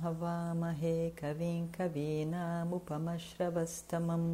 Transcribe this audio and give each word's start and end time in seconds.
हवामहे 0.00 1.10
कविं 1.10 1.66
कवीनामुपमश्रवस्तमं 1.66 4.24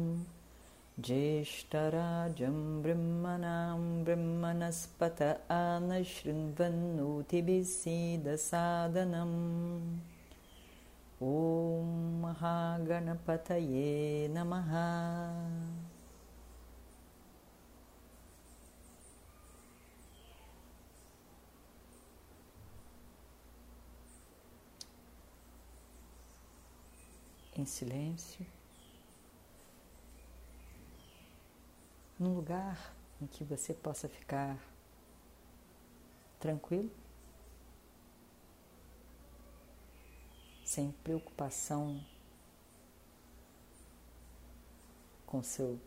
ज्येष्ठराजं 0.99 2.81
ब्रह्मणां 2.81 4.03
ब्रह्मणस्पत 4.03 5.21
आनशृण्वन्नोतिभिः 5.51 7.63
सीदसादनम्। 7.63 9.37
ॐ 11.23 12.21
महागणपतये 12.21 14.27
नमः 14.31 14.71
em 27.61 27.65
silêncio, 27.65 28.45
num 32.17 32.33
lugar 32.33 32.95
em 33.21 33.27
que 33.27 33.43
você 33.43 33.71
possa 33.71 34.09
ficar 34.09 34.57
tranquilo, 36.39 36.91
sem 40.65 40.91
preocupação 41.03 42.03
com 45.27 45.43
seu 45.43 45.79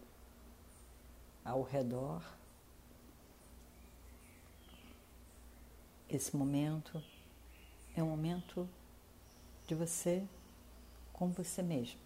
ao 1.45 1.63
redor. 1.63 2.23
Esse 6.09 6.37
momento 6.37 7.03
é 7.97 8.03
um 8.03 8.11
momento 8.11 8.69
de 9.67 9.75
você 9.75 10.25
com 11.15 11.31
você 11.31 11.63
mesmo. 11.63 11.99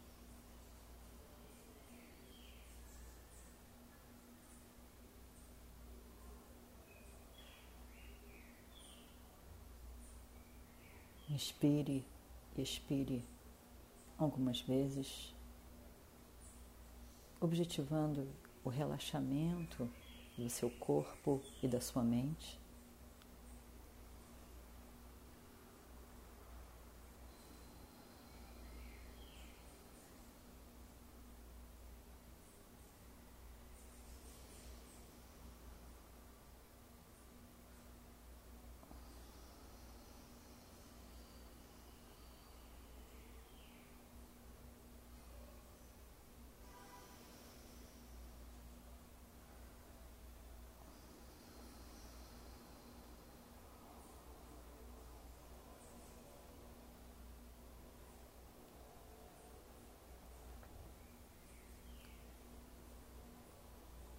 Inspire 11.29 12.05
e 12.57 12.63
expire 12.63 13.25
algumas 14.17 14.61
vezes, 14.61 15.35
objetivando 17.41 18.29
o 18.65 18.69
relaxamento 18.69 19.89
do 20.37 20.51
seu 20.51 20.71
corpo 20.71 21.41
e 21.63 21.69
da 21.69 21.81
sua 21.81 22.03
mente. 22.03 22.58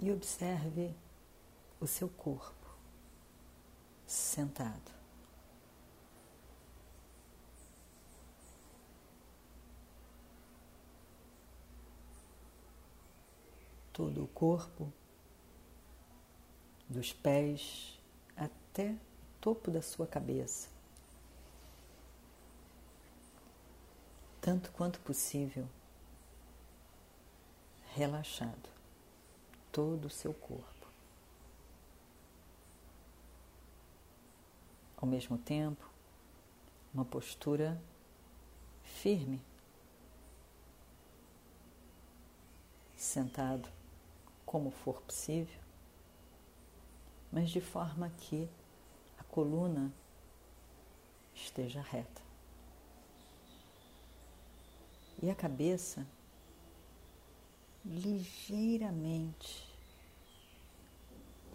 E 0.10 0.14
observe 0.14 0.96
o 1.80 1.86
seu 1.86 2.10
corpo 2.10 2.68
sentado. 4.08 4.92
Todo 13.94 14.24
o 14.24 14.28
corpo, 14.30 14.92
dos 16.88 17.14
pés 17.14 18.00
até 18.36 18.92
o 18.92 19.00
topo 19.40 19.70
da 19.70 19.82
sua 19.82 20.08
cabeça, 20.08 20.70
tanto 24.42 24.72
quanto 24.72 25.00
possível, 25.02 25.68
relaxado 27.94 28.79
todo 29.72 30.06
o 30.06 30.10
seu 30.10 30.34
corpo. 30.34 30.88
Ao 34.98 35.08
mesmo 35.08 35.38
tempo, 35.38 35.90
uma 36.94 37.06
postura 37.06 37.82
firme, 38.84 39.42
sentado 42.96 43.70
como 44.46 44.72
for 44.72 45.02
possível, 45.02 45.60
mas 47.32 47.50
de 47.50 47.62
forma 47.62 48.10
que 48.18 48.50
a 49.18 49.24
coluna 49.24 49.94
esteja 51.34 51.82
reta. 51.82 52.22
E 55.22 55.30
a 55.30 55.36
cabeça 55.36 56.06
ligeiramente, 57.86 59.68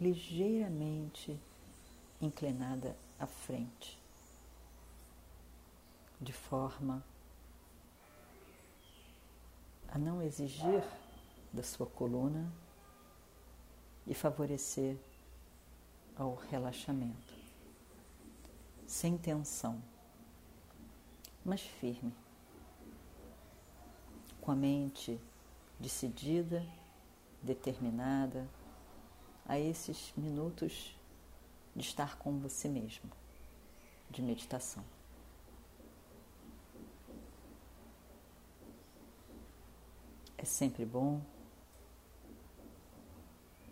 ligeiramente 0.01 1.39
inclinada 2.21 2.97
à 3.19 3.27
frente, 3.27 3.99
de 6.21 6.33
forma 6.33 7.05
a 9.89 9.99
não 9.99 10.23
exigir 10.23 10.83
da 11.53 11.63
sua 11.63 11.87
coluna 11.87 12.53
e 14.07 14.15
favorecer 14.15 14.97
ao 16.17 16.34
relaxamento, 16.34 17.34
sem 18.87 19.17
tensão, 19.17 19.81
mas 21.45 21.61
firme, 21.61 22.13
com 24.41 24.51
a 24.51 24.57
mente 24.57 25.21
decidida, 25.79 26.67
determinada 27.43 28.49
a 29.47 29.59
esses 29.59 30.12
minutos 30.17 30.97
de 31.75 31.83
estar 31.83 32.17
com 32.19 32.39
você 32.39 32.69
mesmo, 32.69 33.11
de 34.10 34.22
meditação. 34.22 34.84
É 40.39 40.45
sempre 40.45 40.84
bom, 40.84 41.21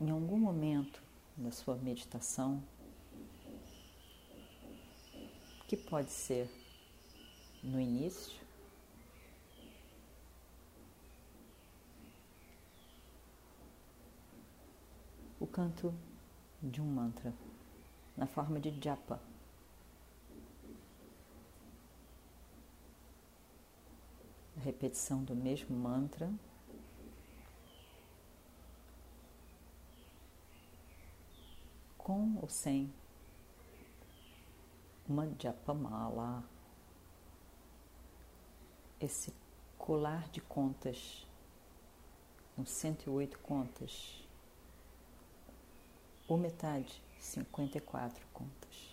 em 0.01 0.11
algum 0.11 0.39
momento 0.39 1.03
da 1.37 1.51
sua 1.51 1.77
meditação, 1.77 2.63
que 5.69 5.77
pode 5.77 6.11
ser 6.11 6.51
no 7.63 7.81
início, 7.81 8.43
o 15.39 15.47
canto 15.63 15.95
de 16.61 16.81
um 16.81 16.85
mantra 16.85 17.33
na 18.17 18.27
forma 18.27 18.59
de 18.59 18.77
japa. 18.83 19.21
A 24.57 24.61
repetição 24.61 25.23
do 25.23 25.37
mesmo 25.37 25.77
mantra. 25.77 26.29
Com 31.97 32.39
ou 32.43 32.49
sem 32.49 32.93
uma 35.09 35.31
japamala, 35.39 36.43
esse 39.01 39.33
colar 39.79 40.29
de 40.31 40.41
contas 40.41 41.25
com 42.57 42.67
108 42.67 43.39
contas. 43.39 44.22
Ou 46.29 46.39
metade, 46.39 47.03
54 47.21 48.25
contas. 48.33 48.93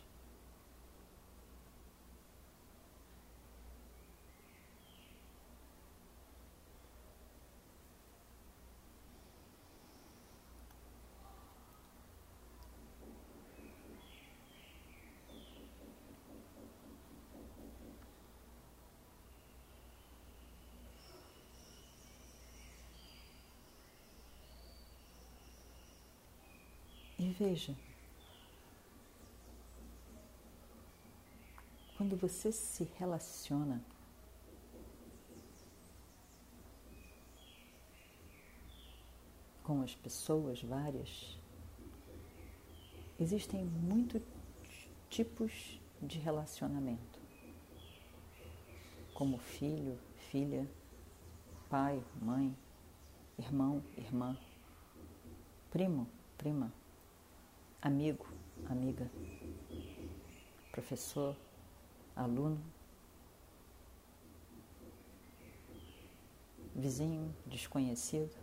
E 27.20 27.26
veja, 27.39 27.74
quando 31.95 32.18
você 32.18 32.51
se 32.51 32.83
relaciona 32.97 33.81
com 39.63 39.81
as 39.81 39.95
pessoas 39.95 40.62
várias, 40.62 41.39
existem 43.18 43.63
muitos 43.63 44.21
tipos 45.09 45.80
de 46.01 46.19
relacionamento, 46.19 47.19
como 49.13 49.38
filho, 49.38 49.97
filha, 50.30 50.69
pai, 51.69 52.03
mãe, 52.21 52.53
irmão, 53.38 53.81
irmã, 53.97 54.38
primo, 55.71 56.06
prima 56.38 56.79
amigo, 57.81 58.26
amiga, 58.70 59.10
professor, 60.72 61.36
aluno, 62.16 62.62
vizinho, 66.76 67.34
desconhecido. 67.46 68.36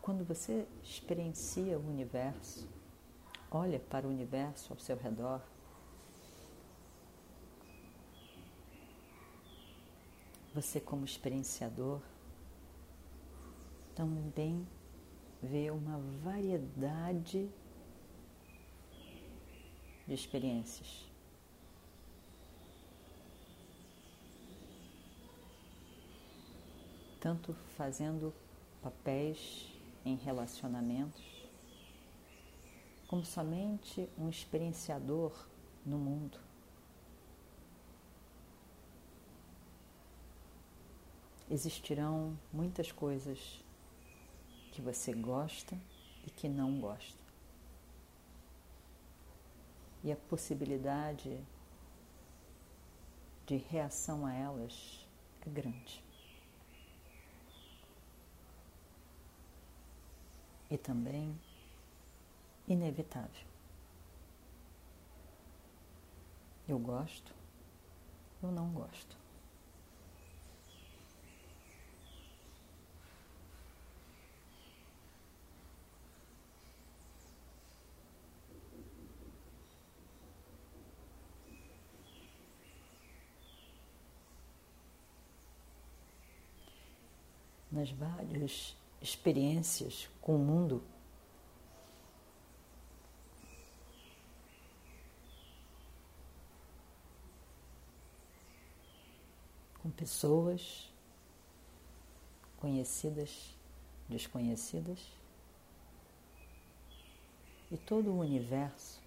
Quando 0.00 0.24
você 0.24 0.66
experiencia 0.82 1.78
o 1.78 1.88
universo, 1.88 2.68
olha 3.50 3.78
para 3.78 4.06
o 4.06 4.10
universo 4.10 4.72
ao 4.72 4.78
seu 4.78 4.96
redor, 4.96 5.40
Você, 10.54 10.80
como 10.80 11.04
experienciador, 11.04 12.00
também 13.94 14.66
vê 15.42 15.70
uma 15.70 15.98
variedade 16.22 17.48
de 20.06 20.14
experiências. 20.14 21.08
Tanto 27.18 27.54
fazendo 27.76 28.34
papéis 28.82 29.72
em 30.04 30.16
relacionamentos, 30.16 31.22
como 33.08 33.24
somente 33.24 34.08
um 34.18 34.28
experienciador 34.28 35.32
no 35.86 35.98
mundo. 35.98 36.51
Existirão 41.52 42.38
muitas 42.50 42.90
coisas 42.90 43.62
que 44.72 44.80
você 44.80 45.12
gosta 45.12 45.78
e 46.26 46.30
que 46.30 46.48
não 46.48 46.80
gosta. 46.80 47.20
E 50.02 50.10
a 50.10 50.16
possibilidade 50.16 51.38
de 53.46 53.56
reação 53.58 54.24
a 54.24 54.32
elas 54.32 55.06
é 55.46 55.50
grande. 55.50 56.02
E 60.70 60.78
também 60.78 61.38
inevitável. 62.66 63.46
Eu 66.66 66.78
gosto, 66.78 67.34
eu 68.42 68.50
não 68.50 68.70
gosto. 68.70 69.21
Nas 87.82 87.90
várias 87.90 88.76
experiências 89.00 90.08
com 90.20 90.36
o 90.36 90.38
mundo, 90.38 90.80
com 99.82 99.90
pessoas 99.90 100.88
conhecidas, 102.58 103.52
desconhecidas, 104.08 105.00
e 107.68 107.76
todo 107.76 108.12
o 108.12 108.20
universo 108.20 109.00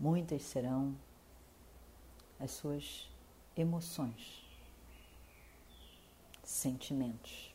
muitas 0.00 0.42
serão 0.42 0.96
as 2.44 2.50
suas 2.50 3.10
emoções, 3.56 4.44
sentimentos. 6.42 7.54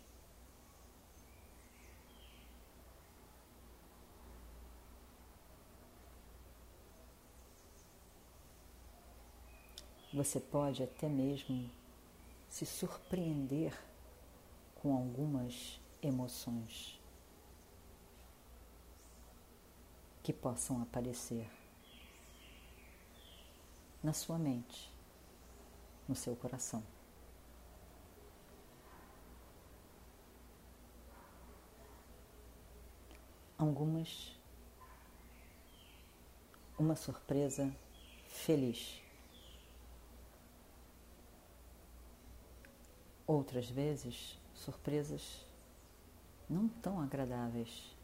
Você 10.11 10.39
pode 10.39 10.81
até 10.81 11.07
mesmo 11.07 11.69
se 12.49 12.65
surpreender 12.65 13.79
com 14.81 14.95
algumas 14.95 15.79
emoções 16.01 16.99
que 20.23 20.33
possam 20.33 20.81
aparecer 20.81 21.58
na 24.01 24.13
sua 24.13 24.37
mente, 24.37 24.91
no 26.07 26.15
seu 26.15 26.35
coração. 26.35 26.83
Algumas, 33.57 34.37
uma 36.77 36.95
surpresa 36.95 37.75
feliz. 38.29 39.01
Outras 43.27 43.69
vezes, 43.69 44.39
surpresas 44.53 45.45
não 46.49 46.67
tão 46.67 47.01
agradáveis. 47.01 47.98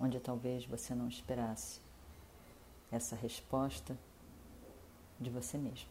Onde 0.00 0.20
talvez 0.20 0.64
você 0.64 0.94
não 0.94 1.08
esperasse 1.08 1.80
essa 2.90 3.16
resposta 3.16 3.98
de 5.20 5.30
você 5.30 5.58
mesmo. 5.58 5.88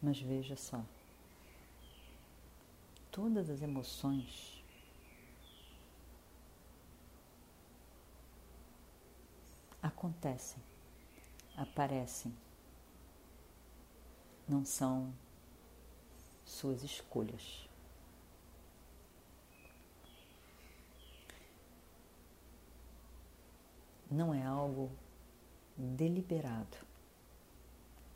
Mas 0.00 0.18
veja 0.20 0.56
só 0.56 0.84
todas 3.12 3.48
as 3.48 3.62
emoções. 3.62 4.62
acontecem, 9.82 10.62
aparecem, 11.56 12.32
não 14.48 14.64
são 14.64 15.12
suas 16.44 16.82
escolhas. 16.82 17.68
Não 24.10 24.34
é 24.34 24.44
algo 24.44 24.90
deliberado, 25.76 26.76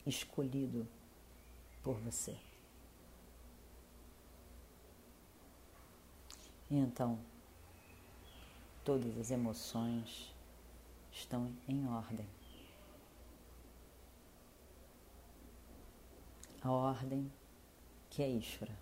escolhido 0.05 0.87
por 1.83 1.95
você. 2.01 2.39
E 6.69 6.77
então, 6.77 7.19
todas 8.85 9.17
as 9.19 9.31
emoções 9.31 10.35
estão 11.13 11.53
em 11.69 11.87
ordem. 11.89 12.27
A 16.61 16.71
ordem 16.71 17.31
que 18.11 18.23
é 18.23 18.29
Ishvara. 18.29 18.77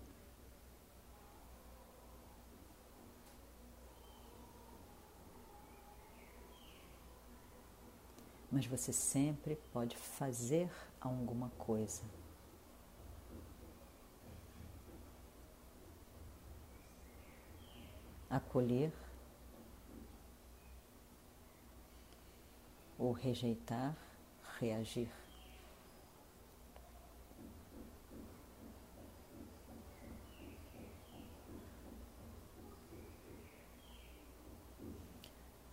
Mas 8.51 8.65
você 8.65 8.93
sempre 8.93 9.57
pode 9.71 9.97
fazer 9.97 10.71
alguma 10.99 11.49
coisa. 11.51 12.03
Acolher 18.29 18.91
ou 22.97 23.11
rejeitar, 23.11 23.95
reagir. 24.59 25.09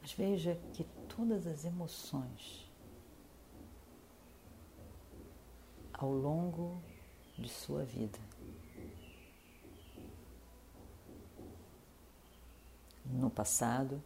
Mas 0.00 0.12
veja 0.12 0.60
que 0.72 0.84
todas 1.08 1.46
as 1.46 1.64
emoções 1.64 2.68
ao 5.92 6.10
longo 6.10 6.82
de 7.38 7.48
sua 7.48 7.84
vida 7.84 8.18
no 13.04 13.21
passado, 13.32 14.02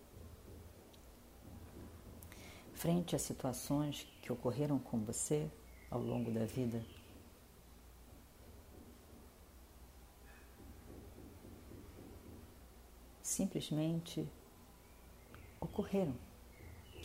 frente 2.73 3.15
a 3.17 3.19
situações 3.19 4.07
que 4.23 4.33
ocorreram 4.33 4.79
com 4.79 5.05
você 5.05 5.51
ao 5.91 6.01
longo 6.01 6.31
da 6.31 6.45
vida? 6.45 6.85
Simplesmente 13.23 14.27
ocorreram 15.61 16.17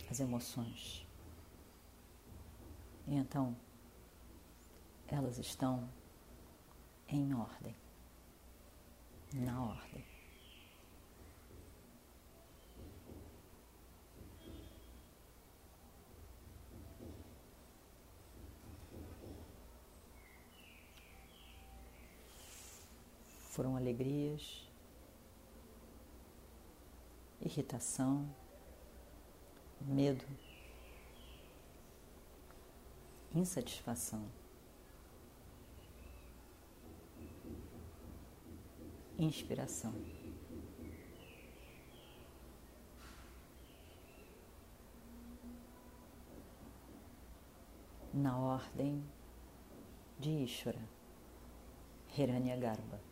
as 0.10 0.20
emoções. 0.20 1.08
E 3.08 3.16
então, 3.16 3.56
elas 5.08 5.38
estão 5.38 5.90
em 7.08 7.34
ordem, 7.34 7.76
na 9.34 9.62
ordem. 9.62 10.11
Foram 23.52 23.76
alegrias, 23.76 24.66
irritação, 27.42 28.34
medo, 29.82 30.26
insatisfação, 33.36 34.26
inspiração. 39.20 39.94
Na 48.14 48.40
ordem 48.40 49.04
de 50.18 50.30
Ishvara, 50.46 50.88
Hiranyagarbha. 52.18 53.11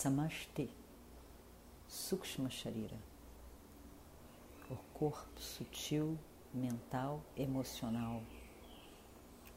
Samashti, 0.00 0.70
Sukshma 1.88 2.48
Sharira, 2.48 2.96
o 4.70 4.76
corpo 4.94 5.40
sutil, 5.40 6.16
mental, 6.54 7.20
emocional, 7.36 8.22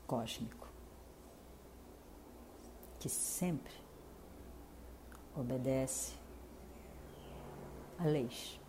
cósmico, 0.08 0.68
que 3.00 3.08
sempre 3.08 3.72
obedece 5.36 6.16
a 8.00 8.06
leis. 8.06 8.60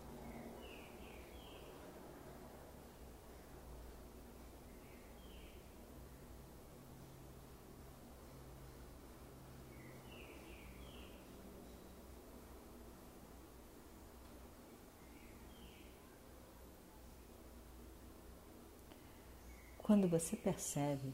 Quando 19.83 20.07
você 20.07 20.37
percebe 20.37 21.13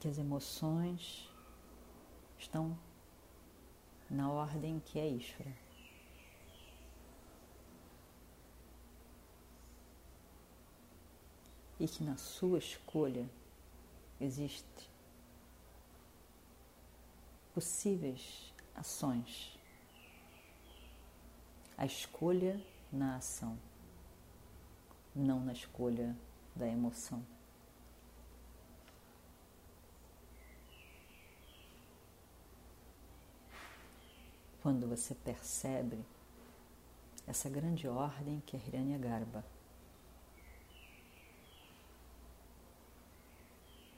que 0.00 0.08
as 0.08 0.16
emoções 0.16 1.30
estão 2.38 2.74
na 4.08 4.30
ordem 4.30 4.80
que 4.80 4.98
é 4.98 5.06
Ishvara. 5.06 5.54
E 11.78 11.86
que 11.86 12.02
na 12.02 12.16
sua 12.16 12.58
escolha 12.58 13.28
existe 14.18 14.90
possíveis 17.52 18.54
ações. 18.74 19.54
A 21.76 21.84
escolha 21.84 22.58
na 22.90 23.16
ação 23.16 23.58
não 25.14 25.40
na 25.40 25.52
escolha 25.52 26.16
da 26.56 26.66
emoção. 26.66 27.24
Quando 34.62 34.88
você 34.88 35.14
percebe 35.14 35.98
essa 37.26 37.48
grande 37.48 37.86
ordem 37.86 38.42
que 38.46 38.56
é 38.56 38.60
Hiranya 38.66 38.98
Garba, 38.98 39.44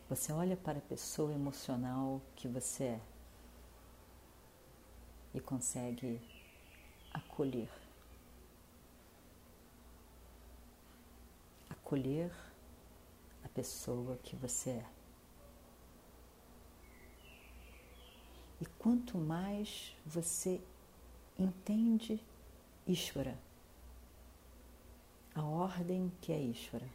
você 0.08 0.32
olha 0.32 0.56
para 0.56 0.78
a 0.78 0.82
pessoa 0.82 1.32
emocional 1.32 2.20
que 2.34 2.48
você 2.48 2.84
é 2.84 3.00
e 5.34 5.40
consegue 5.40 6.20
acolher 7.12 7.68
acolher 11.86 12.32
a 13.44 13.48
pessoa 13.50 14.16
que 14.24 14.34
você 14.34 14.70
é. 14.70 14.86
E 18.60 18.66
quanto 18.76 19.16
mais 19.16 19.94
você 20.04 20.60
entende 21.38 22.20
Ishvara, 22.88 23.38
a 25.32 25.44
ordem 25.44 26.10
que 26.20 26.32
é 26.32 26.40
Ishvara, 26.40 26.88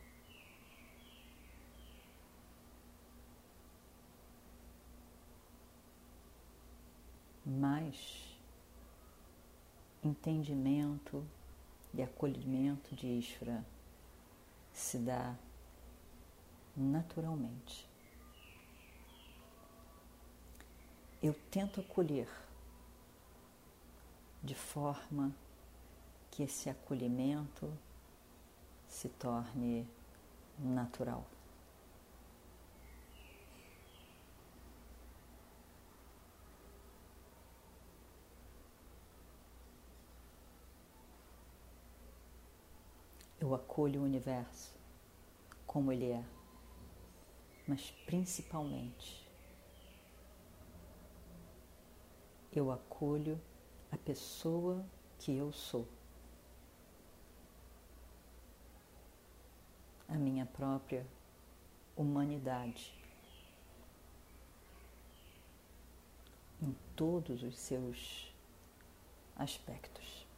mais 7.45 8.38
entendimento 10.03 11.24
e 11.93 12.01
acolhimento 12.01 12.93
de 12.93 13.07
Ishvara 13.07 13.63
se 14.73 14.97
dá 14.97 15.35
naturalmente. 16.75 17.89
Eu 21.21 21.33
tento 21.51 21.81
acolher 21.81 22.27
de 24.43 24.55
forma 24.55 25.31
que 26.31 26.43
esse 26.43 26.69
acolhimento 26.69 27.71
se 28.87 29.07
torne 29.09 29.87
natural. 30.57 31.25
Eu 43.51 43.55
acolho 43.55 44.00
o 44.00 44.05
universo 44.05 44.74
como 45.67 45.91
ele 45.91 46.10
é, 46.10 46.24
mas 47.67 47.91
principalmente 48.05 49.29
eu 52.53 52.72
acolho 52.72 53.38
a 53.91 53.98
pessoa 53.98 54.86
que 55.20 55.36
eu 55.36 55.51
sou, 55.51 55.86
a 60.08 60.13
minha 60.13 60.46
própria 60.46 61.05
humanidade 61.93 62.98
em 66.62 66.74
todos 66.96 67.43
os 67.43 67.60
seus 67.60 68.34
aspectos. 69.36 70.30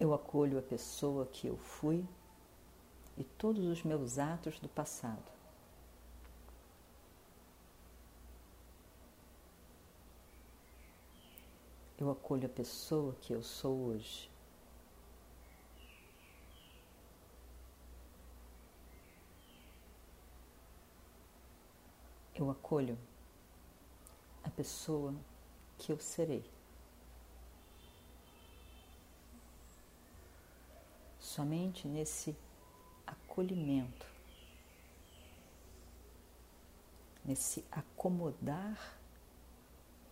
Eu 0.00 0.14
acolho 0.14 0.58
a 0.58 0.62
pessoa 0.62 1.26
que 1.26 1.48
eu 1.48 1.56
fui 1.56 2.06
e 3.16 3.24
todos 3.24 3.64
os 3.66 3.82
meus 3.82 4.18
atos 4.18 4.60
do 4.60 4.68
passado. 4.68 5.38
Eu 11.98 12.08
acolho 12.12 12.46
a 12.46 12.48
pessoa 12.48 13.12
que 13.20 13.32
eu 13.32 13.42
sou 13.42 13.76
hoje. 13.86 14.30
Eu 22.36 22.48
acolho 22.48 22.96
a 24.44 24.50
pessoa 24.50 25.12
que 25.76 25.90
eu 25.90 25.98
serei. 25.98 26.57
Somente 31.38 31.86
nesse 31.86 32.36
acolhimento, 33.06 34.04
nesse 37.24 37.64
acomodar 37.70 38.98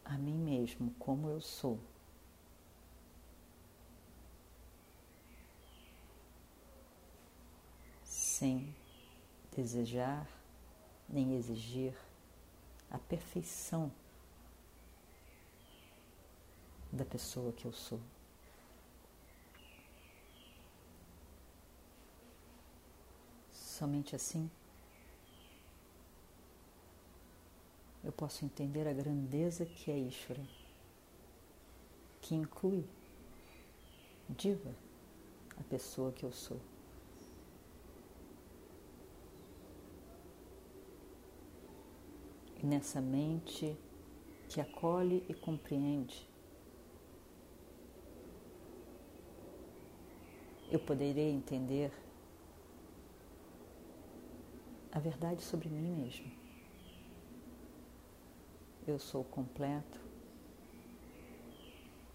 a 0.05 0.17
mim 0.17 0.37
mesmo 0.37 0.95
como 1.01 1.29
eu 1.29 1.41
sou. 1.41 1.81
Sem 8.05 8.73
desejar 9.51 10.29
nem 11.09 11.35
exigir 11.35 11.93
a 12.89 12.99
perfeição 12.99 13.91
da 16.93 17.05
pessoa 17.05 17.53
que 17.53 17.65
eu 17.65 17.73
sou. 17.73 18.01
Somente 23.77 24.17
assim 24.17 24.51
eu 28.03 28.11
posso 28.11 28.43
entender 28.43 28.89
a 28.89 28.93
grandeza 28.95 29.67
que 29.67 29.91
é 29.91 29.99
Ishvara, 29.99 30.43
que 32.23 32.35
inclui 32.35 32.87
Diva, 34.31 34.75
a 35.61 35.63
pessoa 35.65 36.11
que 36.11 36.25
eu 36.25 36.33
sou. 36.33 36.59
E 42.63 42.65
nessa 42.65 43.03
mente 43.03 43.77
que 44.49 44.59
acolhe 44.59 45.23
e 45.29 45.35
compreende, 45.35 46.27
eu 50.71 50.81
poderei 50.81 51.31
entender 51.31 51.93
a 54.97 54.99
verdade 54.99 55.43
sobre 55.43 55.69
mim 55.69 55.95
mesmo. 55.95 56.33
Eu 58.89 58.99
sou 58.99 59.23
completo, 59.25 60.01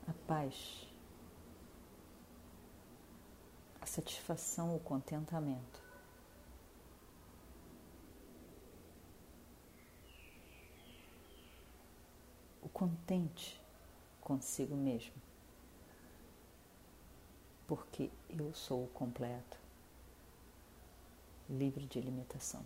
a 0.07 0.13
paz, 0.27 0.87
a 3.79 3.85
satisfação, 3.85 4.75
o 4.75 4.79
contentamento. 4.79 5.79
O 12.63 12.69
contente 12.69 13.61
consigo 14.19 14.75
mesmo, 14.75 15.13
porque 17.67 18.09
eu 18.27 18.51
sou 18.55 18.87
completo 18.87 19.60
livre 21.51 21.85
de 21.85 21.99
limitação. 21.99 22.65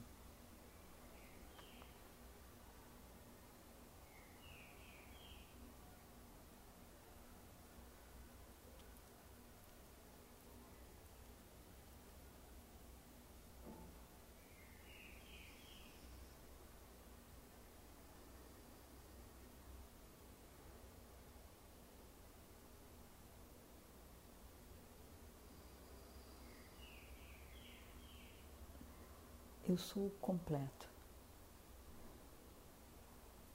Eu 29.67 29.78
sou 29.78 30.06
o 30.06 30.12
completo, 30.21 30.88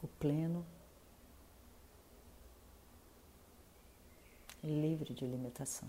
o 0.02 0.08
pleno, 0.08 0.66
livre 4.62 5.14
de 5.14 5.24
limitação. 5.24 5.88